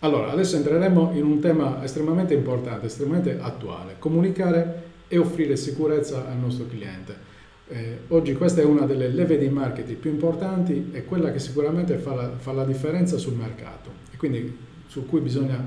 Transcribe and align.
Allora, 0.00 0.30
adesso 0.30 0.54
entreremo 0.54 1.10
in 1.14 1.24
un 1.24 1.40
tema 1.40 1.82
estremamente 1.82 2.32
importante, 2.32 2.86
estremamente 2.86 3.38
attuale, 3.40 3.96
comunicare 3.98 4.86
e 5.08 5.18
offrire 5.18 5.56
sicurezza 5.56 6.28
al 6.28 6.36
nostro 6.36 6.66
cliente. 6.68 7.26
Eh, 7.66 7.98
oggi 8.08 8.34
questa 8.34 8.60
è 8.60 8.64
una 8.64 8.86
delle 8.86 9.08
leve 9.08 9.38
di 9.38 9.48
marketing 9.48 9.98
più 9.98 10.10
importanti 10.10 10.90
e 10.92 11.04
quella 11.04 11.32
che 11.32 11.40
sicuramente 11.40 11.96
fa 11.96 12.14
la, 12.14 12.30
fa 12.36 12.52
la 12.52 12.64
differenza 12.64 13.18
sul 13.18 13.34
mercato 13.34 13.90
e 14.12 14.16
quindi 14.16 14.56
su 14.86 15.04
cui 15.04 15.20
bisogna 15.20 15.62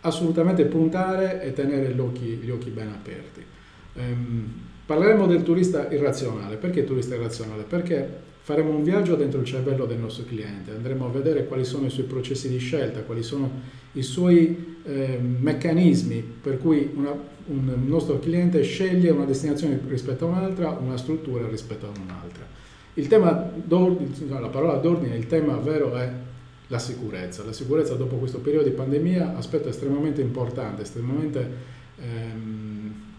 assolutamente 0.00 0.64
puntare 0.64 1.42
e 1.42 1.52
tenere 1.52 1.92
gli 1.92 2.00
occhi, 2.00 2.24
gli 2.24 2.50
occhi 2.50 2.70
ben 2.70 2.88
aperti. 2.88 3.44
Um, 3.94 4.70
parleremo 4.92 5.26
del 5.26 5.42
turista 5.42 5.90
irrazionale. 5.90 6.56
Perché 6.56 6.84
turista 6.84 7.14
irrazionale? 7.14 7.62
Perché 7.62 8.30
faremo 8.42 8.70
un 8.70 8.82
viaggio 8.82 9.14
dentro 9.14 9.40
il 9.40 9.46
cervello 9.46 9.86
del 9.86 9.98
nostro 9.98 10.24
cliente, 10.24 10.72
andremo 10.72 11.06
a 11.06 11.08
vedere 11.08 11.46
quali 11.46 11.64
sono 11.64 11.86
i 11.86 11.90
suoi 11.90 12.04
processi 12.04 12.48
di 12.48 12.58
scelta, 12.58 13.00
quali 13.00 13.22
sono 13.22 13.48
i 13.92 14.02
suoi 14.02 14.76
eh, 14.84 15.18
meccanismi 15.18 16.22
per 16.42 16.58
cui 16.58 16.90
una, 16.94 17.14
un 17.46 17.84
nostro 17.86 18.18
cliente 18.18 18.62
sceglie 18.62 19.10
una 19.10 19.24
destinazione 19.24 19.80
rispetto 19.86 20.26
a 20.26 20.28
un'altra, 20.28 20.70
una 20.70 20.96
struttura 20.96 21.48
rispetto 21.48 21.86
a 21.86 21.90
un'altra. 22.02 22.44
Il 22.94 23.06
tema 23.06 23.50
la 24.28 24.48
parola 24.48 24.74
d'ordine, 24.74 25.16
il 25.16 25.26
tema 25.26 25.56
vero 25.56 25.94
è 25.94 26.10
la 26.66 26.78
sicurezza. 26.78 27.44
La 27.44 27.52
sicurezza 27.52 27.94
dopo 27.94 28.16
questo 28.16 28.40
periodo 28.40 28.68
di 28.68 28.74
pandemia, 28.74 29.36
aspetto 29.36 29.68
estremamente 29.68 30.20
importante, 30.20 30.82
estremamente 30.82 31.50
ehm, 31.98 32.94
eh, 33.08 33.11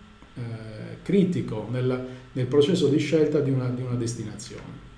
critico 1.04 1.68
nel, 1.70 2.08
nel, 2.32 2.46
processo 2.48 2.88
di 2.88 2.98
scelta 2.98 3.40
di 3.40 3.52
una, 3.52 3.70
di 3.70 3.82
una 3.82 3.96
destinazione. 3.96 4.92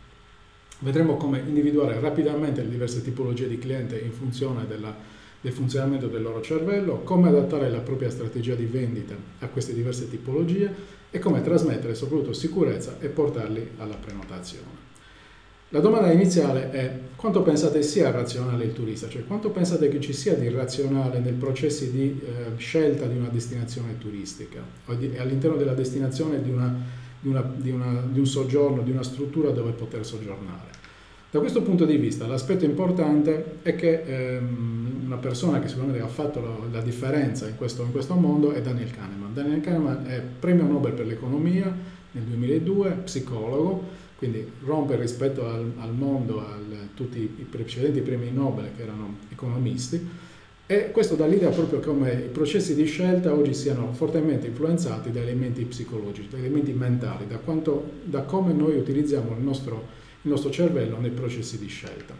Vedremo 0.79 1.17
come 1.17 1.43
individuare 1.45 1.99
rapidamente 1.99 2.61
le 2.61 2.69
diverse 2.69 3.01
tipologie 3.01 3.47
di 3.47 3.57
cliente 3.57 3.97
in 3.99 4.11
funzione 4.11 4.65
della, 4.67 4.95
del 5.41 5.51
funzionamento 5.51 6.07
del 6.07 6.21
loro 6.21 6.41
cervello, 6.41 7.01
come 7.01 7.27
adattare 7.27 7.70
la 7.70 7.79
propria 7.79 8.09
strategia 8.09 8.55
di 8.55 8.65
vendita 8.65 9.15
a 9.39 9.47
queste 9.47 9.73
diverse 9.73 10.09
tipologie 10.09 10.73
e 11.12 11.20
come 11.20 11.41
trasmettere 11.41 11.95
soprattutto 11.95 12.34
sicurezza 12.34 12.97
e 12.99 13.07
portarli 13.09 13.71
alla 13.77 13.95
prenotazione. 13.95 14.95
La 15.76 15.81
domanda 15.81 16.09
iniziale 16.09 16.71
è 16.71 16.99
quanto 17.18 17.41
pensate 17.41 17.84
sia 17.84 18.09
razionale 18.09 18.63
il 18.63 18.71
turista, 18.71 19.09
cioè 19.09 19.26
quanto 19.26 19.49
pensate 19.49 19.90
che 19.90 19.99
ci 19.99 20.13
sia 20.13 20.34
di 20.34 20.48
razionale 20.48 21.20
nei 21.20 21.34
processi 21.34 21.91
di 21.91 22.18
eh, 22.23 22.55
scelta 22.55 23.05
di 23.07 23.18
una 23.18 23.27
destinazione 23.27 23.98
turistica 23.98 24.62
o 24.85 24.93
di, 24.93 25.18
all'interno 25.18 25.57
della 25.57 25.73
destinazione 25.73 26.41
di 26.41 26.49
una 26.49 26.73
di, 27.20 27.27
una, 27.27 27.41
una, 27.41 28.03
di 28.09 28.20
un 28.20 28.26
soggiorno, 28.26 28.84
di 28.84 28.91
una 28.91 29.03
struttura 29.03 29.49
dove 29.49 29.71
poter 29.71 30.05
soggiornare. 30.05 30.70
Da 31.29 31.40
questo 31.40 31.62
punto 31.62 31.84
di 31.84 31.98
vista 31.98 32.26
l'aspetto 32.26 32.63
importante 32.63 33.57
è 33.62 33.76
che 33.76 34.03
ehm, 34.03 35.01
una 35.03 35.18
persona 35.18 35.59
che 35.59 35.68
sicuramente 35.68 36.01
ha 36.01 36.07
fatto 36.07 36.40
la, 36.40 36.55
la 36.71 36.81
differenza 36.81 37.49
in 37.49 37.57
questo, 37.57 37.84
in 37.84 37.91
questo, 37.91 38.13
mondo 38.13 38.53
è 38.53 38.62
Daniel 38.62 38.91
Kahneman. 38.91 39.34
Daniel 39.34 39.59
Kahneman 39.59 40.05
è 40.05 40.21
premio 40.21 40.63
Nobel 40.63 40.93
per 40.93 41.05
l'economia 41.05 41.65
nel 42.12 42.23
2002, 42.23 42.91
psicologo, 43.03 44.03
quindi 44.18 44.49
rompe 44.63 44.96
rispetto 44.96 45.46
al, 45.46 45.71
al 45.77 45.94
mondo, 45.94 46.40
a 46.40 46.58
tutti 46.94 47.20
i 47.20 47.48
precedenti 47.49 48.02
premi 48.02 48.32
Nobel 48.32 48.70
che 48.76 48.84
erano 48.84 49.18
economisti 49.30 50.24
e 50.68 50.90
questo 50.91 51.13
dà 51.16 51.27
l'idea 51.27 51.49
proprio 51.49 51.80
come 51.80 52.12
i 52.12 52.30
processi 52.30 52.74
di 52.74 52.86
scelta 52.86 53.34
oggi 53.34 53.54
siano 53.54 53.93
fortemente 53.93 54.48
influenzati 54.48 55.12
da 55.12 55.21
elementi 55.21 55.63
psicologici, 55.66 56.27
da 56.30 56.38
elementi 56.38 56.74
mentali, 56.74 57.27
da, 57.27 57.38
quanto, 57.38 57.91
da 58.04 58.21
come 58.21 58.52
noi 58.52 58.76
utilizziamo 58.77 59.36
il 59.38 59.43
nostro, 59.43 59.88
il 60.24 60.32
nostro, 60.32 60.49
cervello 60.49 60.98
nei 60.99 61.12
processi 61.12 61.60
di 61.60 61.68
scelta. 61.68 62.16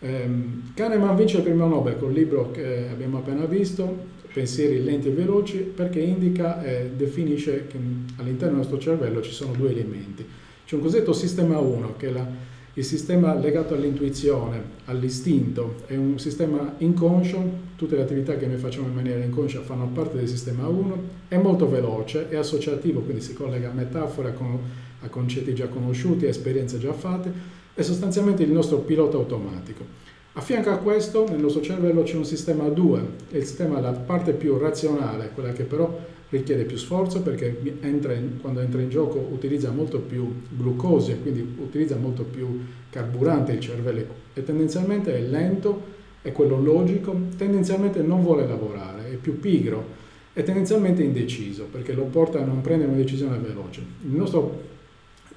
Um, 0.00 0.72
Kahneman 0.74 1.16
vince 1.16 1.38
il 1.38 1.44
premio 1.44 1.66
Nobel 1.66 1.96
col 1.96 2.12
libro 2.12 2.50
che 2.50 2.88
abbiamo 2.90 3.18
appena 3.18 3.46
visto, 3.46 4.20
Pensieri 4.32 4.82
lenti 4.82 5.08
e 5.08 5.10
veloci, 5.10 5.58
perché 5.58 6.00
indica 6.00 6.62
e 6.62 6.90
definisce 6.96 7.66
che 7.66 7.76
all'interno 8.16 8.54
del 8.54 8.66
nostro 8.66 8.78
cervello 8.78 9.20
ci 9.20 9.30
sono 9.30 9.52
due 9.52 9.70
elementi. 9.72 10.26
C'è 10.72 10.78
un 10.78 10.84
cosiddetto 10.84 11.12
sistema 11.12 11.58
1, 11.58 11.96
che 11.98 12.08
è 12.08 12.10
la 12.10 12.26
il 12.74 12.84
sistema 12.86 13.34
legato 13.34 13.74
all'intuizione, 13.74 14.62
all'istinto, 14.86 15.82
è 15.84 15.96
un 15.96 16.18
sistema 16.18 16.76
inconscio, 16.78 17.38
tutte 17.76 17.96
le 17.96 18.00
attività 18.00 18.38
che 18.38 18.46
noi 18.46 18.56
facciamo 18.56 18.86
in 18.86 18.94
maniera 18.94 19.22
inconscia 19.22 19.60
fanno 19.60 19.88
parte 19.88 20.16
del 20.16 20.26
sistema 20.26 20.66
1, 20.66 20.98
è 21.28 21.36
molto 21.36 21.68
veloce, 21.68 22.30
è 22.30 22.36
associativo, 22.36 23.00
quindi 23.00 23.20
si 23.20 23.34
collega 23.34 23.68
a 23.68 23.74
metafore, 23.74 24.30
a, 24.30 24.32
con, 24.32 24.58
a 25.02 25.08
concetti 25.08 25.54
già 25.54 25.68
conosciuti, 25.68 26.24
a 26.24 26.30
esperienze 26.30 26.78
già 26.78 26.94
fatte, 26.94 27.30
è 27.74 27.82
sostanzialmente 27.82 28.42
il 28.42 28.50
nostro 28.50 28.78
pilota 28.78 29.18
automatico. 29.18 29.84
A 30.32 30.40
fianco 30.40 30.70
a 30.70 30.78
questo, 30.78 31.28
nel 31.28 31.40
nostro 31.40 31.60
cervello 31.60 32.02
c'è 32.04 32.16
un 32.16 32.24
sistema 32.24 32.66
2, 32.68 33.00
è 33.30 33.36
il 33.36 33.44
sistema, 33.44 33.78
la 33.80 33.92
parte 33.92 34.32
più 34.32 34.56
razionale, 34.56 35.32
quella 35.34 35.52
che 35.52 35.64
però 35.64 35.94
richiede 36.32 36.64
più 36.64 36.78
sforzo 36.78 37.20
perché 37.20 37.76
entra 37.80 38.14
in, 38.14 38.40
quando 38.40 38.60
entra 38.60 38.80
in 38.80 38.88
gioco 38.88 39.18
utilizza 39.18 39.70
molto 39.70 40.00
più 40.00 40.32
glucosio, 40.48 41.16
quindi 41.18 41.40
utilizza 41.58 41.96
molto 41.96 42.22
più 42.24 42.58
carburante 42.88 43.52
il 43.52 43.60
cervello 43.60 44.04
e 44.32 44.42
tendenzialmente 44.42 45.14
è 45.14 45.20
lento, 45.20 45.90
è 46.22 46.32
quello 46.32 46.58
logico, 46.58 47.14
tendenzialmente 47.36 48.00
non 48.00 48.22
vuole 48.22 48.46
lavorare, 48.46 49.10
è 49.10 49.16
più 49.16 49.38
pigro 49.40 50.00
e 50.32 50.42
tendenzialmente 50.42 51.02
indeciso 51.02 51.64
perché 51.70 51.92
lo 51.92 52.04
porta 52.04 52.40
a 52.40 52.44
non 52.44 52.62
prendere 52.62 52.90
una 52.90 52.98
decisione 52.98 53.36
veloce. 53.36 53.82
Il 54.02 54.12
nostro 54.12 54.70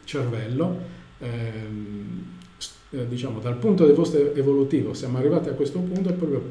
cervello, 0.06 0.78
ehm, 1.20 2.24
eh, 2.92 3.08
diciamo 3.10 3.40
dal 3.40 3.58
punto 3.58 3.86
di 3.86 3.92
vista 3.92 4.18
evolutivo, 4.18 4.94
siamo 4.94 5.18
arrivati 5.18 5.50
a 5.50 5.54
questo 5.54 5.80
punto 5.80 6.14
proprio 6.14 6.42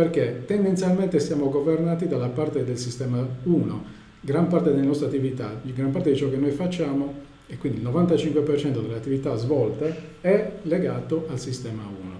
perché 0.00 0.44
tendenzialmente 0.46 1.20
siamo 1.20 1.50
governati 1.50 2.08
dalla 2.08 2.28
parte 2.28 2.64
del 2.64 2.78
sistema 2.78 3.22
1. 3.42 3.84
Gran 4.22 4.46
parte 4.46 4.70
delle 4.70 4.86
nostre 4.86 5.08
attività, 5.08 5.60
gran 5.62 5.90
parte 5.90 6.12
di 6.12 6.16
ciò 6.16 6.30
che 6.30 6.38
noi 6.38 6.52
facciamo, 6.52 7.12
e 7.46 7.58
quindi 7.58 7.82
il 7.82 7.86
95% 7.86 8.80
delle 8.80 8.94
attività 8.94 9.36
svolte, 9.36 9.94
è 10.22 10.52
legato 10.62 11.26
al 11.28 11.38
sistema 11.38 11.82
1. 11.82 12.18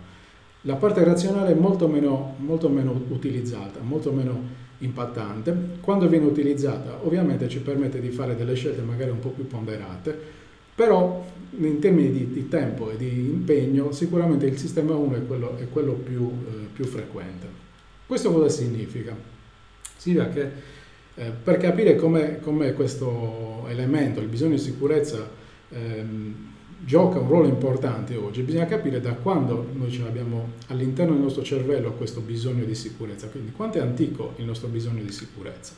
La 0.63 0.75
parte 0.75 1.03
razionale 1.05 1.53
è 1.53 1.55
molto 1.55 1.89
meno, 1.89 2.35
molto 2.41 2.69
meno 2.69 3.03
utilizzata, 3.09 3.81
molto 3.81 4.13
meno 4.13 4.39
impattante. 4.81 5.57
Quando 5.81 6.07
viene 6.07 6.27
utilizzata 6.27 6.99
ovviamente 7.03 7.49
ci 7.49 7.61
permette 7.61 7.99
di 7.99 8.11
fare 8.11 8.37
delle 8.37 8.57
scelte 8.57 8.83
magari 8.83 9.09
un 9.09 9.21
po' 9.21 9.31
più 9.31 9.47
ponderate, 9.47 10.19
però 10.75 11.25
in 11.59 11.79
termini 11.79 12.11
di, 12.11 12.31
di 12.31 12.47
tempo 12.49 12.91
e 12.91 12.99
di 12.99 13.21
impegno 13.21 13.91
sicuramente 13.93 14.45
il 14.45 14.59
sistema 14.59 14.95
1 14.95 15.15
è 15.17 15.27
quello, 15.27 15.57
è 15.57 15.67
quello 15.71 15.95
più, 15.95 16.31
eh, 16.47 16.67
più 16.75 16.85
frequente. 16.85 17.69
Questo 18.11 18.33
cosa 18.33 18.49
significa? 18.49 19.15
Significa 19.97 20.29
che 20.31 20.51
eh, 21.15 21.31
per 21.31 21.59
capire 21.59 21.95
come, 21.95 22.41
questo 22.75 23.67
elemento, 23.69 24.19
il 24.19 24.27
bisogno 24.27 24.57
di 24.57 24.61
sicurezza, 24.61 25.31
ehm, 25.69 26.35
gioca 26.85 27.21
un 27.21 27.29
ruolo 27.29 27.47
importante 27.47 28.17
oggi, 28.17 28.43
bisogna 28.43 28.67
capire 28.67 29.01
da 29.01 29.13
quando 29.13 29.65
noi 29.75 29.93
ce 29.93 30.03
l'abbiamo 30.03 30.55
all'interno 30.67 31.13
del 31.13 31.23
nostro 31.23 31.45
cervello 31.45 31.93
questo 31.93 32.19
bisogno 32.19 32.65
di 32.65 32.75
sicurezza, 32.75 33.29
quindi 33.29 33.53
quanto 33.53 33.79
è 33.79 33.81
antico 33.81 34.33
il 34.39 34.45
nostro 34.45 34.67
bisogno 34.67 35.05
di 35.05 35.13
sicurezza. 35.13 35.75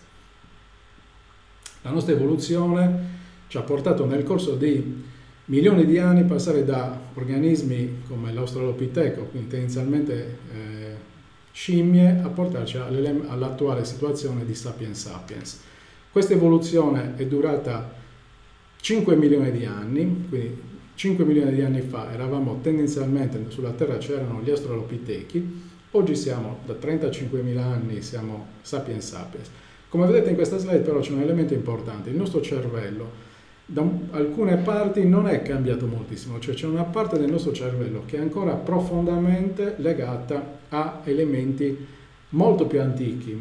La 1.83 1.91
nostra 1.91 2.15
evoluzione 2.15 3.09
ci 3.49 3.59
ha 3.59 3.63
portato 3.63 4.07
nel 4.07 4.23
corso 4.23 4.55
di 4.55 5.05
milioni 5.45 5.85
di 5.85 5.99
anni 5.99 6.21
a 6.21 6.25
passare 6.25 6.65
da 6.65 6.99
organismi 7.13 8.05
come 8.09 8.33
l'Australopiteco, 8.33 9.25
quindi 9.25 9.49
tendenzialmente 9.49 10.39
eh, 10.51 11.11
scimmie 11.53 12.21
a 12.23 12.29
portarci 12.29 12.79
all'attuale 12.79 13.85
situazione 13.85 14.45
di 14.45 14.55
sapiens 14.55 14.99
sapiens. 14.99 15.61
Questa 16.11 16.33
evoluzione 16.33 17.15
è 17.17 17.27
durata 17.27 17.91
5 18.81 19.17
milioni 19.17 19.53
di 19.53 19.65
anni, 19.65 20.27
quindi 20.29 20.71
5 20.95 21.25
milioni 21.25 21.55
di 21.55 21.63
anni 21.63 21.81
fa 21.81 22.13
eravamo 22.13 22.59
tendenzialmente 22.61 23.45
sulla 23.49 23.71
Terra 23.71 23.99
c'erano 23.99 24.41
gli 24.43 24.51
australopitechi, 24.51 25.63
oggi 25.93 26.15
siamo 26.17 26.59
da 26.67 26.75
35.000 26.75 27.59
anni 27.59 28.03
siamo 28.03 28.47
sapiens 28.63 29.07
sapiens. 29.07 29.49
Come 29.89 30.07
vedete 30.07 30.31
in 30.31 30.35
questa 30.35 30.59
slide 30.59 30.79
però 30.79 31.01
c'è 31.01 31.13
un 31.13 31.21
elemento 31.21 31.55
importante, 31.55 32.11
il 32.11 32.17
nostro 32.17 32.41
cervello 32.41 33.31
da 33.65 33.85
alcune 34.11 34.57
parti 34.57 35.07
non 35.07 35.29
è 35.29 35.41
cambiato 35.43 35.87
moltissimo, 35.87 36.39
cioè 36.39 36.55
c'è 36.55 36.67
una 36.67 36.85
parte 36.85 37.19
del 37.19 37.31
nostro 37.31 37.53
cervello 37.53 38.03
che 38.05 38.17
è 38.17 38.21
ancora 38.21 38.55
profondamente 38.55 39.77
legata 39.79 40.61
a 40.73 41.01
elementi 41.05 41.87
molto 42.31 42.67
più 42.67 42.81
antichi, 42.81 43.37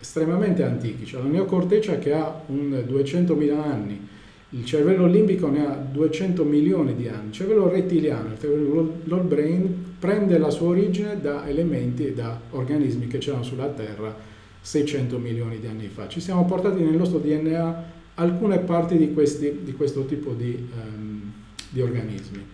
estremamente 0.00 0.62
antichi, 0.62 1.06
cioè 1.06 1.22
la 1.22 1.28
neocorteccia 1.28 1.98
che 1.98 2.12
ha 2.12 2.42
un 2.46 2.84
200.000 2.86 3.58
anni, 3.58 4.08
il 4.50 4.64
cervello 4.64 5.06
limbico 5.06 5.48
ne 5.48 5.66
ha 5.66 5.74
200 5.74 6.44
milioni 6.44 6.94
di 6.94 7.08
anni, 7.08 7.28
il 7.28 7.32
cervello 7.32 7.68
rettiliano, 7.68 8.32
il 8.32 8.38
cervello 8.38 9.00
l'all 9.04 9.26
brain 9.26 9.96
prende 9.98 10.38
la 10.38 10.50
sua 10.50 10.68
origine 10.68 11.20
da 11.20 11.48
elementi 11.48 12.06
e 12.06 12.12
da 12.12 12.38
organismi 12.50 13.06
che 13.06 13.18
c'erano 13.18 13.42
sulla 13.42 13.68
Terra 13.68 14.14
600 14.60 15.18
milioni 15.18 15.58
di 15.58 15.66
anni 15.66 15.88
fa. 15.88 16.06
Ci 16.06 16.20
siamo 16.20 16.44
portati 16.44 16.82
nel 16.82 16.94
nostro 16.94 17.18
DNA 17.18 17.92
alcune 18.14 18.58
parti 18.58 18.96
di, 18.96 19.12
questi, 19.12 19.60
di 19.62 19.72
questo 19.72 20.04
tipo 20.04 20.32
di, 20.32 20.68
um, 20.72 21.32
di, 21.68 21.80
organismi. 21.80 22.46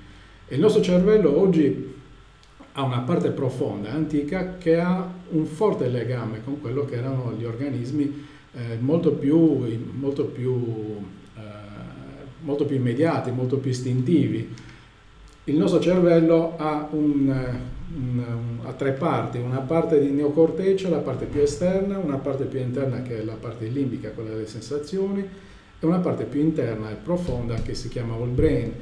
E 0.48 0.54
il 0.54 0.60
nostro 0.60 0.80
cervello 0.80 1.38
oggi 1.38 1.98
ha 2.72 2.82
una 2.82 3.00
parte 3.00 3.30
profonda, 3.30 3.90
antica, 3.90 4.56
che 4.58 4.78
ha 4.78 5.08
un 5.30 5.44
forte 5.46 5.88
legame 5.88 6.42
con 6.44 6.60
quello 6.60 6.84
che 6.84 6.96
erano 6.96 7.34
gli 7.36 7.44
organismi 7.44 8.26
eh, 8.52 8.76
molto, 8.78 9.12
più, 9.12 9.66
molto, 9.98 10.26
più, 10.26 10.96
eh, 11.36 11.40
molto 12.42 12.64
più 12.64 12.76
immediati, 12.76 13.30
molto 13.30 13.58
più 13.58 13.70
istintivi. 13.70 14.54
Il 15.44 15.56
nostro 15.56 15.80
cervello 15.80 16.56
ha, 16.58 16.88
un, 16.92 17.58
un, 17.96 18.58
ha, 18.62 18.72
tre 18.72 18.92
parti, 18.92 19.38
una 19.38 19.60
parte 19.60 20.00
di 20.00 20.10
neocorteccia, 20.10 20.88
la 20.88 20.98
parte 20.98 21.26
più 21.26 21.40
esterna, 21.40 21.98
una 21.98 22.18
parte 22.18 22.44
più 22.44 22.60
interna 22.60 23.02
che 23.02 23.20
è 23.20 23.24
la 23.24 23.34
parte 23.34 23.66
limbica, 23.66 24.10
quella 24.10 24.30
delle 24.30 24.46
sensazioni, 24.46 25.26
e 25.80 25.86
una 25.86 25.98
parte 25.98 26.24
più 26.24 26.40
interna 26.40 26.90
e 26.90 26.94
profonda 26.94 27.54
che 27.56 27.74
si 27.74 27.88
chiama 27.88 28.14
whole 28.14 28.30
brain, 28.30 28.72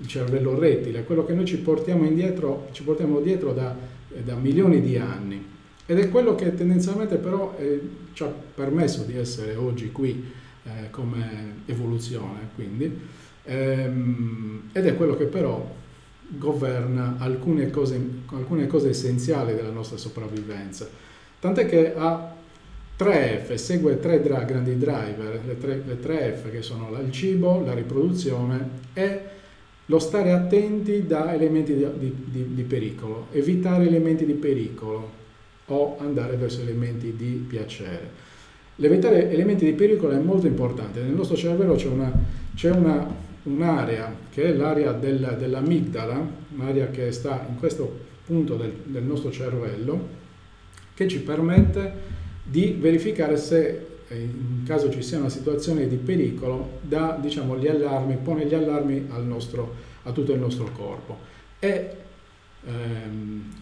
il 0.00 0.06
cervello 0.06 0.58
rettile, 0.58 1.04
quello 1.04 1.24
che 1.24 1.34
noi 1.34 1.44
ci 1.44 1.58
portiamo, 1.58 2.04
indietro, 2.04 2.68
ci 2.72 2.82
portiamo 2.82 3.20
dietro 3.20 3.52
da, 3.52 3.74
da, 4.24 4.34
milioni 4.34 4.80
di 4.80 4.96
anni. 4.96 5.50
Ed 5.86 5.98
è 5.98 6.08
quello 6.08 6.34
che 6.34 6.54
tendenzialmente 6.54 7.16
però 7.16 7.54
eh, 7.58 7.80
ci 8.12 8.22
ha 8.22 8.26
permesso 8.26 9.02
di 9.02 9.16
essere 9.16 9.56
oggi 9.56 9.90
qui 9.90 10.24
eh, 10.64 10.90
come 10.90 11.56
evoluzione, 11.66 12.50
quindi, 12.54 12.98
ehm, 13.44 14.70
ed 14.72 14.86
è 14.86 14.96
quello 14.96 15.16
che 15.16 15.24
però 15.24 15.80
governa 16.28 17.16
alcune 17.18 17.70
cose, 17.70 18.00
alcune 18.28 18.66
cose 18.66 18.90
essenziali 18.90 19.54
della 19.54 19.70
nostra 19.70 19.96
sopravvivenza. 19.96 20.88
Tant'è 21.38 21.66
che 21.66 21.94
ha 21.94 22.34
3F, 22.98 23.54
segue 23.54 23.98
tre 23.98 24.22
grandi 24.22 24.78
driver, 24.78 25.40
le 25.44 25.58
tre, 25.58 25.82
le 25.84 25.98
tre 25.98 26.32
F 26.40 26.50
che 26.50 26.62
sono 26.62 26.96
il 27.00 27.10
cibo, 27.10 27.62
la 27.64 27.74
riproduzione 27.74 28.68
e 28.92 29.20
lo 29.86 29.98
stare 29.98 30.32
attenti 30.32 31.06
da 31.06 31.34
elementi 31.34 31.74
di, 31.74 31.86
di, 31.98 32.54
di, 32.54 32.62
pericolo, 32.62 33.26
evitare 33.32 33.86
elementi 33.86 34.24
di 34.24 34.34
pericolo 34.34 35.20
o 35.66 35.96
andare 35.98 36.36
verso 36.36 36.60
elementi 36.60 37.14
di 37.16 37.44
piacere. 37.46 38.30
L'evitare 38.76 39.30
elementi 39.30 39.64
di 39.64 39.72
pericolo 39.72 40.12
è 40.12 40.18
molto 40.18 40.46
importante, 40.46 41.00
nel 41.00 41.12
nostro 41.12 41.36
cervello 41.36 41.74
c'è, 41.74 41.88
una, 41.88 42.12
c'è 42.54 42.70
una, 42.70 43.06
un'area 43.44 44.14
che 44.30 44.44
è 44.44 44.52
l'area 44.52 44.92
del, 44.92 45.36
dell'amigdala, 45.38 46.26
un'area 46.54 46.88
che 46.90 47.10
sta 47.12 47.44
in 47.48 47.58
questo 47.58 48.10
punto 48.24 48.56
del, 48.56 48.72
del 48.84 49.02
nostro 49.02 49.30
cervello, 49.30 50.20
che 50.94 51.08
ci 51.08 51.20
permette 51.20 52.20
di 52.44 52.76
verificare 52.78 53.36
se 53.36 53.86
in 54.14 54.62
caso 54.64 54.90
ci 54.90 55.02
sia 55.02 55.18
una 55.18 55.28
situazione 55.28 55.86
di 55.88 55.96
pericolo, 55.96 56.80
dà 56.82 57.18
diciamo, 57.20 57.58
gli 57.58 57.68
allarmi, 57.68 58.16
pone 58.16 58.46
gli 58.46 58.54
allarmi 58.54 59.06
nostro, 59.24 59.74
a 60.04 60.12
tutto 60.12 60.32
il 60.32 60.38
nostro 60.38 60.70
corpo 60.72 61.30
e 61.58 61.96
ehm, 62.64 63.52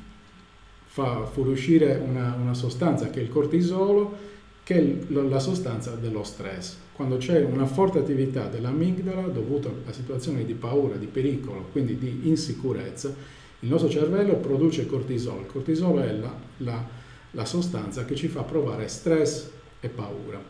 fa 0.86 1.26
fuoriuscire 1.26 2.02
una, 2.04 2.36
una, 2.40 2.54
sostanza 2.54 3.10
che 3.10 3.20
è 3.20 3.22
il 3.22 3.28
cortisolo, 3.28 4.28
che 4.62 4.76
è 4.76 5.12
la 5.12 5.38
sostanza 5.38 5.92
dello 5.92 6.24
stress. 6.24 6.76
Quando 6.92 7.16
c'è 7.16 7.44
una 7.44 7.66
forte 7.66 7.98
attività 7.98 8.46
dell'amigdala 8.46 9.28
dovuta 9.28 9.70
a 9.86 9.92
situazioni 9.92 10.44
di 10.44 10.54
paura, 10.54 10.96
di 10.96 11.06
pericolo, 11.06 11.68
quindi 11.72 11.98
di 11.98 12.22
insicurezza, 12.24 13.14
il 13.60 13.68
nostro 13.68 13.90
cervello 13.90 14.36
produce 14.36 14.86
cortisolo. 14.86 15.40
Il 15.40 15.46
cortisolo 15.46 16.00
è 16.00 16.12
la, 16.12 16.34
la, 16.58 16.84
la 17.32 17.44
sostanza 17.44 18.04
che 18.04 18.14
ci 18.14 18.28
fa 18.28 18.42
provare 18.42 18.88
stress 18.88 19.48
e 19.80 19.88
paura. 19.88 20.40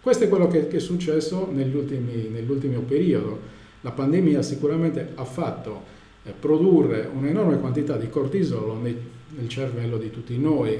Questo 0.00 0.24
è 0.24 0.28
quello 0.28 0.48
che, 0.48 0.66
che 0.68 0.78
è 0.78 0.80
successo 0.80 1.48
nell'ultimo 1.50 2.80
periodo. 2.80 3.38
La 3.82 3.90
pandemia 3.90 4.42
sicuramente 4.42 5.12
ha 5.14 5.24
fatto 5.24 5.82
eh, 6.22 6.32
produrre 6.38 7.08
un'enorme 7.12 7.58
quantità 7.58 7.96
di 7.96 8.08
cortisolo 8.08 8.74
nel, 8.74 8.96
nel 9.36 9.48
cervello 9.48 9.96
di 9.96 10.10
tutti 10.10 10.36
noi, 10.38 10.78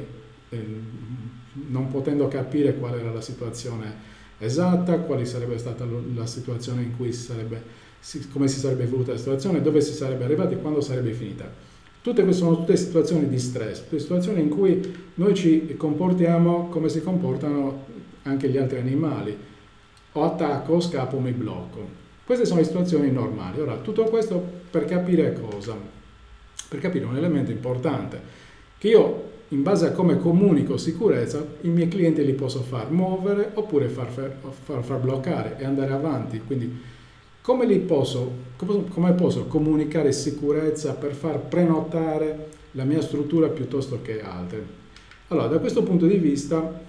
eh, 0.48 0.64
non 1.68 1.88
potendo 1.88 2.28
capire 2.28 2.76
qual 2.76 2.98
era 2.98 3.12
la 3.12 3.20
situazione 3.20 4.08
esatta, 4.38 4.98
quale 5.00 5.24
sarebbe 5.24 5.58
stata 5.58 5.86
la 6.14 6.26
situazione 6.26 6.82
in 6.82 6.96
cui 6.96 7.12
si 7.12 7.22
sarebbe, 7.22 7.62
si, 7.98 8.26
come 8.28 8.48
si 8.48 8.58
sarebbe 8.58 8.84
evoluta 8.84 9.12
la 9.12 9.18
situazione, 9.18 9.60
dove 9.60 9.80
si 9.80 9.92
sarebbe 9.92 10.24
arrivati 10.24 10.54
e 10.54 10.58
quando 10.58 10.80
sarebbe 10.80 11.12
finita. 11.12 11.68
Tutte 12.02 12.22
queste 12.22 12.42
sono 12.42 12.56
tutte 12.56 12.76
situazioni 12.76 13.28
di 13.28 13.38
stress, 13.38 13.82
situazioni 13.94 14.40
in 14.40 14.48
cui 14.48 14.80
noi 15.14 15.34
ci 15.34 15.74
comportiamo 15.76 16.68
come 16.68 16.88
si 16.88 17.02
comportano 17.02 17.84
anche 18.22 18.48
gli 18.48 18.56
altri 18.56 18.78
animali. 18.78 19.36
O 20.12 20.24
attacco, 20.24 20.80
scappo, 20.80 21.18
mi 21.18 21.32
blocco. 21.32 21.98
Queste 22.24 22.44
sono 22.44 22.60
le 22.60 22.66
situazioni 22.66 23.10
normali. 23.10 23.60
Ora, 23.60 23.76
tutto 23.76 24.04
questo 24.04 24.42
per 24.70 24.84
capire 24.84 25.32
cosa? 25.32 25.76
Per 26.68 26.78
capire 26.78 27.04
un 27.04 27.16
elemento 27.16 27.50
importante, 27.50 28.20
che 28.78 28.88
io 28.88 29.28
in 29.48 29.62
base 29.62 29.86
a 29.86 29.92
come 29.92 30.16
comunico 30.16 30.76
sicurezza, 30.76 31.44
i 31.62 31.68
miei 31.68 31.88
clienti 31.88 32.24
li 32.24 32.34
posso 32.34 32.60
far 32.60 32.90
muovere 32.90 33.50
oppure 33.54 33.88
far, 33.88 34.08
far, 34.10 34.84
far 34.84 34.98
bloccare 34.98 35.56
e 35.58 35.64
andare 35.64 35.92
avanti. 35.92 36.40
Quindi 36.46 36.80
come, 37.40 37.66
posso, 37.78 38.32
come 38.56 39.12
posso 39.14 39.46
comunicare 39.46 40.12
sicurezza 40.12 40.94
per 40.94 41.14
far 41.14 41.40
prenotare 41.40 42.48
la 42.72 42.84
mia 42.84 43.00
struttura 43.00 43.48
piuttosto 43.48 44.00
che 44.02 44.22
altre? 44.22 44.78
Allora, 45.28 45.48
da 45.48 45.58
questo 45.58 45.82
punto 45.82 46.06
di 46.06 46.16
vista 46.16 46.88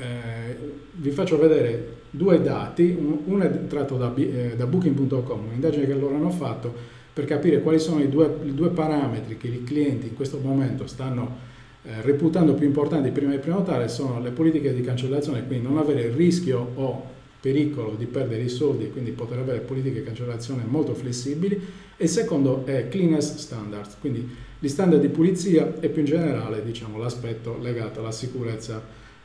eh, 0.00 0.56
vi 0.92 1.10
faccio 1.10 1.38
vedere 1.38 1.98
due 2.10 2.42
dati, 2.42 2.96
uno 3.24 3.42
è 3.42 3.66
tratto 3.66 3.96
da, 3.96 4.12
eh, 4.16 4.54
da 4.56 4.66
booking.com, 4.66 5.46
un'indagine 5.46 5.86
che 5.86 5.94
loro 5.94 6.14
hanno 6.14 6.30
fatto 6.30 6.98
per 7.12 7.24
capire 7.24 7.60
quali 7.60 7.78
sono 7.78 8.00
i 8.00 8.08
due, 8.08 8.34
i 8.44 8.54
due 8.54 8.70
parametri 8.70 9.36
che 9.36 9.48
i 9.48 9.62
clienti 9.62 10.08
in 10.08 10.14
questo 10.14 10.38
momento 10.38 10.86
stanno 10.86 11.48
eh, 11.82 12.00
reputando 12.02 12.54
più 12.54 12.66
importanti 12.66 13.10
prima 13.10 13.32
di 13.32 13.38
prenotare, 13.38 13.88
sono 13.88 14.20
le 14.20 14.30
politiche 14.30 14.74
di 14.74 14.82
cancellazione, 14.82 15.46
quindi 15.46 15.66
non 15.66 15.78
avere 15.78 16.02
il 16.02 16.12
rischio 16.12 16.72
o 16.74 17.18
pericolo 17.40 17.94
di 17.96 18.04
perdere 18.06 18.42
i 18.42 18.48
soldi 18.48 18.84
e 18.84 18.90
quindi 18.90 19.12
poter 19.12 19.38
avere 19.38 19.60
politiche 19.60 20.00
di 20.00 20.04
cancellazione 20.04 20.62
molto 20.66 20.94
flessibili. 20.94 21.60
E 21.96 22.04
il 22.04 22.10
secondo 22.10 22.64
è 22.66 22.88
cleanest 22.88 23.38
standards, 23.38 23.96
quindi 23.98 24.28
gli 24.58 24.68
standard 24.68 25.00
di 25.00 25.08
pulizia 25.08 25.80
e 25.80 25.88
più 25.88 26.00
in 26.00 26.06
generale 26.06 26.62
diciamo, 26.62 26.98
l'aspetto 26.98 27.58
legato 27.60 28.00
alla 28.00 28.12
sicurezza 28.12 28.82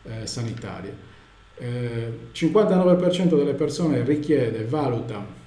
eh, 0.07 0.25
sanitaria. 0.27 0.93
Eh, 1.57 2.11
59% 2.33 3.37
delle 3.37 3.53
persone 3.53 4.03
richiede, 4.03 4.65
valuta 4.65 5.43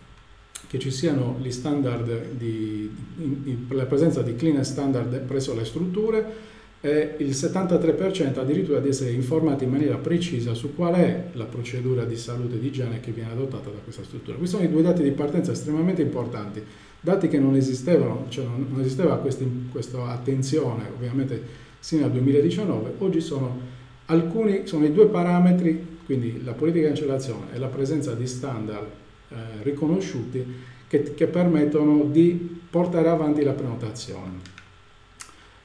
che 0.67 0.79
ci 0.79 0.91
siano 0.91 1.37
gli 1.41 1.51
standard 1.51 2.33
di, 2.33 2.91
in, 3.19 3.41
in, 3.45 3.67
la 3.71 3.87
presenza 3.87 4.23
di 4.23 4.37
cleanest 4.37 4.73
standard 4.73 5.19
presso 5.21 5.55
le 5.55 5.65
strutture 5.65 6.57
e 6.81 7.15
il 7.19 7.31
73% 7.31 8.39
addirittura 8.39 8.79
di 8.79 8.89
essere 8.89 9.11
informati 9.11 9.65
in 9.65 9.71
maniera 9.71 9.97
precisa 9.97 10.55
su 10.55 10.75
qual 10.75 10.95
è 10.95 11.31
la 11.33 11.45
procedura 11.45 12.05
di 12.05 12.17
salute 12.17 12.55
e 12.55 12.61
di 12.61 12.69
igiene 12.69 13.01
che 13.01 13.11
viene 13.11 13.33
adottata 13.33 13.69
da 13.71 13.79
questa 13.83 14.05
struttura. 14.05 14.37
Questi 14.37 14.57
sono 14.57 14.69
i 14.69 14.71
due 14.71 14.83
dati 14.83 15.03
di 15.03 15.11
partenza 15.11 15.53
estremamente 15.53 16.03
importanti, 16.03 16.63
dati 17.01 17.29
che 17.29 17.39
non 17.39 17.57
esistevano, 17.57 18.27
cioè 18.29 18.45
non, 18.45 18.81
esisteva 18.81 19.17
questa 19.17 20.07
attenzione 20.07 20.85
ovviamente 20.95 21.67
sino 21.81 22.05
al 22.05 22.13
2019, 22.13 22.95
oggi 22.99 23.21
sono 23.21 23.77
alcuni, 24.09 24.67
sono 24.67 24.85
i 24.85 24.93
due 24.93 25.07
parametri, 25.07 25.99
quindi 26.05 26.43
la 26.45 26.53
politica 26.53 26.89
di 26.89 26.95
cancellazione 26.95 27.55
e 27.55 27.59
la 27.59 27.69
presenza 27.69 28.15
di 28.15 28.27
standard 28.27 28.87
eh, 29.29 29.35
riconosciuti 29.63 30.45
che, 30.89 31.15
che 31.15 31.27
permettono 31.27 32.05
di 32.05 32.61
portare 32.71 33.09
avanti 33.09 33.43
la 33.43 33.53
prenotazione. 33.53 34.57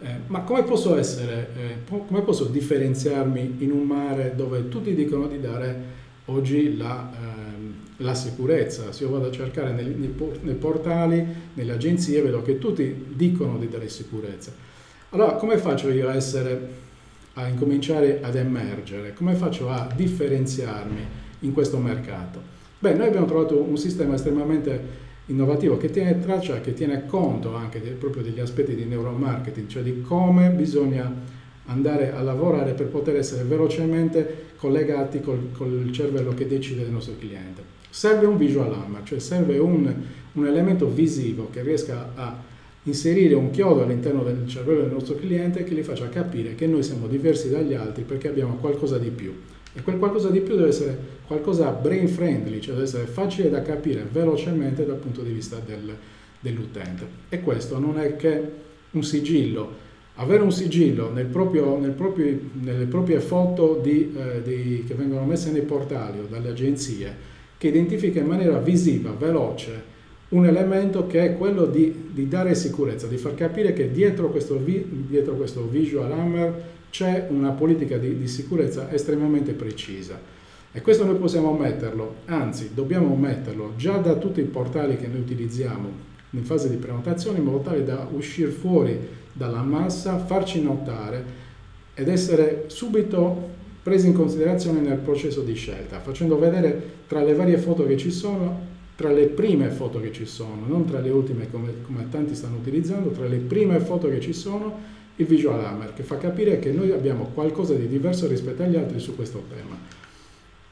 Eh, 0.02 0.16
ma 0.28 0.42
come 0.42 0.64
posso 0.64 0.98
essere, 0.98 1.50
eh, 1.56 1.98
come 2.08 2.22
posso 2.24 2.46
differenziarmi 2.46 3.56
in 3.60 3.72
un 3.72 3.84
mare 3.84 4.34
dove 4.36 4.68
tutti 4.68 4.94
dicono 4.94 5.28
di 5.28 5.40
dare 5.40 6.02
oggi 6.26 6.76
la, 6.76 7.10
eh, 7.10 8.04
la 8.04 8.14
sicurezza? 8.14 8.92
Se 8.92 9.06
io 9.06 9.12
vado 9.12 9.28
a 9.28 9.32
cercare 9.32 9.72
nei, 9.72 9.86
nei, 9.86 10.14
nei, 10.42 10.56
portali, 10.56 11.26
nelle 11.54 11.72
agenzie, 11.72 12.22
vedo 12.22 12.42
che 12.42 12.58
tutti 12.58 13.06
dicono 13.14 13.58
di 13.58 13.70
dare 13.70 13.88
sicurezza. 13.88 14.52
Allora, 15.12 15.36
come 15.36 15.58
faccio 15.58 15.90
io 15.90 16.10
a 16.10 16.16
essere, 16.16 16.70
a 17.34 17.48
incominciare 17.48 18.20
ad 18.22 18.36
emergere? 18.36 19.14
Come 19.14 19.34
faccio 19.36 19.70
a 19.70 19.90
differenziarmi 19.96 21.02
in 21.40 21.54
questo 21.54 21.78
mercato? 21.78 22.42
Beh, 22.80 22.94
noi 22.94 23.08
abbiamo 23.08 23.26
trovato 23.26 23.62
un 23.62 23.78
sistema 23.78 24.16
estremamente 24.16 25.02
innovativo 25.28 25.78
che 25.78 25.90
tiene 25.90 26.20
traccia, 26.20 26.60
che 26.60 26.74
tiene 26.74 27.06
conto 27.06 27.56
anche 27.56 27.82
de, 27.82 27.92
proprio 27.92 28.24
degli 28.24 28.40
aspetti 28.40 28.76
di 28.76 28.84
neuromarketing, 28.84 29.68
cioè 29.68 29.84
di 29.84 30.02
come 30.02 30.50
bisogna 30.50 31.12
andare 31.68 32.12
a 32.12 32.22
lavorare 32.22 32.74
per 32.74 32.88
poter 32.88 33.16
essere 33.16 33.44
velocemente 33.44 34.52
collegati 34.58 35.22
col, 35.22 35.52
col 35.54 35.90
cervello 35.92 36.34
che 36.34 36.46
decide 36.46 36.84
del 36.84 36.92
nostro 36.92 37.16
cliente. 37.18 37.64
Serve 37.90 38.26
un 38.26 38.38
visual 38.38 38.74
hammer, 38.74 39.04
cioè 39.04 39.20
serve 39.20 39.58
un, 39.60 39.94
un 40.34 40.46
elemento 40.46 40.88
visivo 40.88 41.50
che 41.52 41.62
riesca 41.62 42.12
a 42.16 42.52
inserire 42.84 43.36
un 43.36 43.50
chiodo 43.52 43.84
all'interno 43.84 44.24
del 44.24 44.48
cervello 44.48 44.82
del 44.82 44.92
nostro 44.92 45.16
cliente 45.16 45.64
che 45.64 45.74
gli 45.74 45.84
faccia 45.84 46.10
capire 46.10 46.56
che 46.56 46.68
noi 46.68 46.84
siamo 46.84 47.08
diversi 47.08 47.50
dagli 47.50 47.74
altri 47.74 48.04
perché 48.04 48.28
abbiamo 48.28 48.56
qualcosa 48.56 48.98
di 48.98 49.10
più. 49.10 49.34
E 49.74 49.82
quel 49.82 49.98
qualcosa 49.98 50.30
di 50.30 50.42
più 50.42 50.56
deve 50.56 50.70
essere 50.70 50.98
qualcosa 51.26 51.70
brain 51.72 52.08
friendly, 52.08 52.60
cioè 52.60 52.74
deve 52.74 52.86
essere 52.86 53.06
facile 53.06 53.50
da 53.50 53.62
capire 53.62 54.08
velocemente 54.12 54.86
dal 54.86 54.98
punto 54.98 55.22
di 55.22 55.32
vista 55.32 55.60
del, 55.66 55.96
dell'utente. 56.40 57.08
E 57.30 57.42
questo 57.42 57.80
non 57.80 57.98
è 57.98 58.16
che 58.16 58.42
un 58.92 59.04
sigillo 59.04 59.84
Avere 60.18 60.44
un 60.44 60.52
sigillo 60.52 61.12
nel 61.12 61.26
proprio, 61.26 61.80
nel 61.80 61.92
proprio, 61.92 62.38
nelle 62.62 62.86
proprie 62.86 63.20
foto 63.20 63.80
di, 63.82 64.14
eh, 64.16 64.44
di, 64.44 64.84
che 64.88 64.94
vengono 64.94 65.26
messe 65.26 65.52
nei 65.52 65.64
portali 65.64 66.20
o 66.20 66.28
dalle 66.30 66.50
agenzie, 66.50 67.16
che 67.58 67.70
identifica 67.70 68.20
in 68.20 68.28
maniera 68.28 68.60
visiva, 68.60 69.12
veloce, 69.18 69.92
un 70.34 70.46
elemento 70.46 71.06
che 71.08 71.24
è 71.24 71.38
quello 71.38 71.66
di, 71.66 72.10
di 72.12 72.28
dare 72.28 72.56
sicurezza, 72.56 73.08
di 73.08 73.18
far 73.18 73.36
capire 73.36 73.74
che 73.74 73.92
dietro 73.92 74.30
questo, 74.30 74.56
dietro 74.58 75.36
questo 75.36 75.68
visual 75.68 76.12
hammer 76.12 76.72
c'è 76.90 77.28
una 77.30 77.52
politica 77.52 77.98
di, 77.98 78.18
di 78.18 78.28
sicurezza 78.28 78.92
estremamente 78.92 79.54
precisa. 79.54 80.20
E 80.72 80.82
questo 80.82 81.06
noi 81.06 81.16
possiamo 81.16 81.54
metterlo, 81.54 82.16
anzi 82.26 82.72
dobbiamo 82.74 83.16
metterlo 83.16 83.74
già 83.78 83.98
da 83.98 84.16
tutti 84.16 84.40
i 84.40 84.46
portali 84.46 84.98
che 84.98 85.08
noi 85.08 85.20
utilizziamo 85.20 86.12
in 86.32 86.44
fase 86.44 86.68
di 86.68 86.78
prenotazione 86.78 87.38
in 87.38 87.44
modo 87.44 87.60
tale 87.60 87.84
da 87.84 88.08
uscire 88.12 88.50
fuori 88.50 89.00
dalla 89.32 89.62
massa, 89.62 90.18
farci 90.18 90.62
notare 90.64 91.42
ed 91.94 92.08
essere 92.08 92.64
subito 92.68 93.52
presi 93.84 94.08
in 94.08 94.14
considerazione 94.14 94.80
nel 94.80 94.98
processo 94.98 95.42
di 95.42 95.54
scelta, 95.54 96.00
facendo 96.00 96.40
vedere 96.40 97.02
tra 97.06 97.22
le 97.22 97.36
varie 97.36 97.58
foto 97.58 97.86
che 97.86 97.98
ci 97.98 98.10
sono, 98.10 98.73
tra 98.96 99.12
le 99.12 99.28
prime 99.28 99.70
foto 99.70 100.00
che 100.00 100.12
ci 100.12 100.26
sono, 100.26 100.66
non 100.68 100.86
tra 100.86 101.00
le 101.00 101.10
ultime 101.10 101.50
come, 101.50 101.82
come 101.84 102.08
tanti 102.10 102.36
stanno 102.36 102.58
utilizzando, 102.58 103.10
tra 103.10 103.26
le 103.26 103.38
prime 103.38 103.80
foto 103.80 104.08
che 104.08 104.20
ci 104.20 104.34
sono, 104.34 104.92
il 105.16 105.26
visual 105.26 105.64
hammer, 105.64 105.94
che 105.94 106.04
fa 106.04 106.18
capire 106.18 106.60
che 106.60 106.72
noi 106.72 106.92
abbiamo 106.92 107.30
qualcosa 107.34 107.74
di 107.74 107.88
diverso 107.88 108.28
rispetto 108.28 108.64
agli 108.64 108.76
altri 108.76 109.00
su 109.00 109.16
questo 109.16 109.44
tema. 109.50 109.78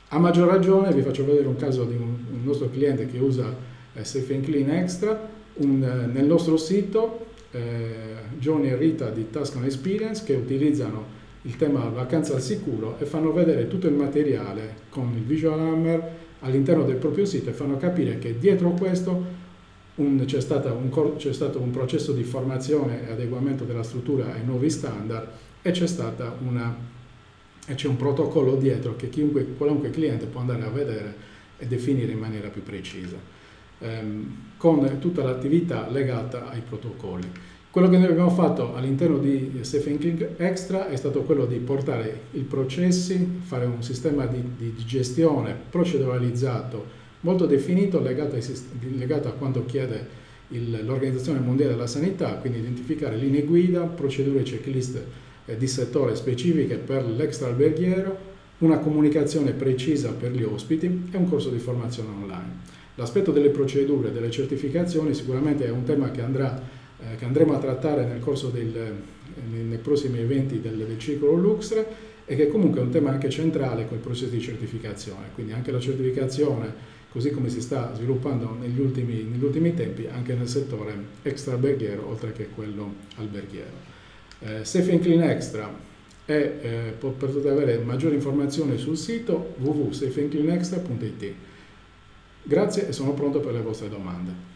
A 0.10 0.20
maggior 0.20 0.48
ragione 0.48 0.92
vi 0.94 1.02
faccio 1.02 1.26
vedere 1.26 1.48
un 1.48 1.56
caso 1.56 1.84
di 1.86 1.96
un, 1.96 2.16
un 2.32 2.44
nostro 2.44 2.70
cliente 2.70 3.06
che 3.06 3.20
usa 3.20 3.56
eh, 3.94 4.04
Safe 4.04 4.40
Clean 4.42 4.70
Extra, 4.70 5.30
un, 5.56 5.84
eh, 5.84 6.12
nel 6.12 6.26
nostro 6.26 6.58
sito 6.58 7.28
eh, 7.52 7.60
Johnny 8.38 8.70
e 8.70 8.76
Rita 8.76 9.10
di 9.10 9.30
Tuscan 9.30 9.64
Experience 9.64 10.24
che 10.24 10.34
utilizzano 10.34 11.20
il 11.44 11.56
tema 11.56 11.88
vacanza 11.90 12.36
al 12.36 12.42
sicuro 12.42 12.98
e 13.00 13.06
fanno 13.06 13.32
vedere 13.32 13.68
tutto 13.68 13.88
il 13.88 13.94
materiale 13.94 14.76
con 14.90 15.12
il 15.16 15.24
visual 15.24 15.60
hammer 15.60 16.20
all'interno 16.42 16.84
del 16.84 16.98
proprio 16.98 17.26
sito 17.26 17.50
e 17.50 17.54
fanno 17.54 17.78
capire 17.78 18.20
che 18.20 18.38
dietro 18.38 18.72
questo 18.72 19.40
un, 19.96 20.24
c'è, 20.26 20.38
un, 20.72 21.16
c'è, 21.18 21.34
stato 21.34 21.60
un 21.60 21.72
processo 21.72 22.12
di 22.12 22.24
formazione 22.24 23.08
e 23.08 23.12
adeguamento 23.12 23.64
della 23.64 23.84
struttura 23.84 24.34
ai 24.34 24.44
nuovi 24.44 24.70
standard 24.70 25.28
e 25.62 25.72
c'è, 25.72 25.86
una, 26.46 26.76
e 27.68 27.76
c'è 27.76 27.88
un 27.88 27.98
protocollo 27.98 28.56
dietro 28.56 28.96
che 28.96 29.10
chiunque, 29.10 29.46
qualunque 29.58 29.90
cliente 29.90 30.26
può 30.26 30.42
andare 30.42 30.64
a 30.64 30.70
vedere 30.70 31.30
e 31.58 31.68
definire 31.68 32.12
in 32.12 32.20
maniera 32.20 32.48
più 32.48 32.64
precisa, 32.64 33.18
ehm, 33.80 34.36
con 34.58 34.98
tutta 35.00 35.24
l'attività 35.24 35.88
legata 35.90 36.50
ai 36.50 36.62
protocolli. 36.62 37.30
Quello 37.72 37.88
che 37.88 37.98
noi 37.98 38.12
abbiamo 38.12 38.32
fatto 38.32 38.76
all'interno 38.76 39.18
di 39.18 39.60
Safe 39.62 39.86
Thinking 39.86 40.32
Extra 40.36 40.90
è 40.90 40.96
stato 40.98 41.22
quello 41.22 41.46
di 41.46 41.56
portare 41.56 42.24
i 42.32 42.42
processi, 42.42 43.40
fare 43.44 43.64
un 43.64 43.82
sistema 43.82 44.26
di, 44.26 44.44
di, 44.58 44.76
gestione 44.84 45.56
proceduralizzato 45.70 46.86
molto 47.22 47.46
definito 47.46 48.02
legato, 48.02 48.36
ai, 48.36 48.44
legato 48.98 49.30
a 49.30 49.32
quanto 49.32 49.64
chiede 49.64 50.06
il, 50.50 50.84
l'Organizzazione 50.84 51.40
Mondiale 51.40 51.72
della 51.72 51.88
Sanità, 51.88 52.34
quindi 52.34 52.60
identificare 52.60 53.16
linee 53.16 53.44
guida, 53.44 53.84
procedure 53.84 54.44
checklist 54.44 55.02
eh, 55.46 55.56
di 55.56 55.68
settore 55.68 56.18
specifiche 56.18 56.76
per 56.76 57.06
l'extra-alberghiero, 57.06 58.18
una 58.58 58.80
comunicazione 58.80 59.54
precisa 59.54 60.12
per 60.12 60.32
gli 60.32 60.44
ospiti 60.44 61.08
e 61.10 61.16
un 61.16 61.30
corso 61.30 61.50
di 61.50 61.60
formazione 61.60 62.10
online. 62.22 62.80
L'aspetto 62.96 63.32
delle 63.32 63.50
procedure, 63.50 64.12
delle 64.12 64.30
certificazioni 64.30 65.14
sicuramente 65.14 65.66
è 65.66 65.70
un 65.70 65.86
tema 65.86 66.12
che 66.12 66.22
andrà 66.22 66.71
eh, 67.02 67.16
che 67.16 67.26
andremo 67.26 67.54
a 67.54 67.60
trattare 67.60 68.06
nel 68.06 68.20
corso 68.20 68.50
del, 68.50 68.96
nei 69.50 69.78
prossimi 69.78 70.20
eventi 70.20 70.62
del, 70.62 70.78
del 70.78 71.00
Circolo 71.00 71.34
Luxre 71.34 72.10
e 72.26 72.36
che 72.36 72.48
comunque 72.48 72.80
è 72.80 72.84
un 72.84 72.92
tema 72.92 73.12
anche 73.12 73.30
centrale 73.30 73.88
con 73.88 73.98
il 73.98 74.04
processo 74.04 74.32
di 74.32 74.40
certificazione, 74.40 75.28
quindi 75.34 75.54
anche 75.54 75.72
la 75.72 75.80
certificazione 75.80 77.00
così 77.12 77.32
come 77.32 77.50
si 77.50 77.60
sta 77.60 77.94
sviluppando 77.94 78.56
negli 78.58 78.80
ultimi, 78.80 79.24
negli 79.24 79.44
ultimi 79.44 79.74
tempi 79.74 80.08
anche 80.10 80.34
nel 80.34 80.48
settore 80.48 80.94
extra 81.24 81.54
alberghiero 81.54 82.08
oltre 82.08 82.32
che 82.32 82.48
quello 82.48 82.94
alberghiero. 83.18 83.90
Eh, 84.40 84.64
Safe 84.64 84.98
Clean 85.00 85.22
Extra 85.22 85.90
è, 86.24 86.32
eh, 86.34 86.94
potete 86.98 87.50
avere 87.50 87.80
maggiori 87.80 88.16
informazioni 88.16 88.78
sul 88.78 88.98
sito 88.98 89.56
www.safeandcleanextra.it. 89.58 91.34
Grazie 92.44 92.88
e 92.88 92.94
sono 92.94 93.14
pronto 93.14 93.40
per 93.40 93.54
le 93.54 93.62
vostre 93.62 93.90
domande. 93.90 94.51